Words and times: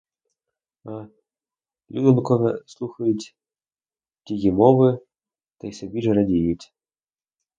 А 0.85 1.07
людонькове 1.91 2.63
слухають 2.65 3.35
тої 4.23 4.51
мови, 4.51 4.99
та 5.57 5.67
й 5.67 5.71
собі 5.73 6.01
ж 6.01 6.13
радіють. 6.13 6.73